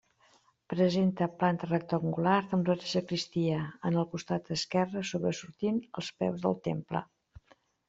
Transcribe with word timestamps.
Presenta 0.73 1.27
planta 1.43 1.69
rectangular 1.71 2.37
amb 2.57 2.71
la 2.73 2.77
sagristia, 2.93 3.61
en 3.91 4.01
el 4.03 4.09
costat 4.15 4.51
esquerre, 4.57 5.07
sobresortint 5.13 5.81
als 6.03 6.13
peus 6.25 6.45
del 6.49 6.61
temple. 6.73 7.07